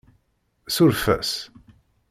[0.75, 1.31] Suref-as.